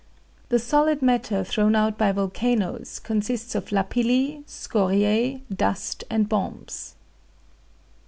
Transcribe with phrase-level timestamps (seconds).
[0.49, 6.95] The solid matter thrown out by volcanoes consists of lapilli, scoriae, dust and bombs.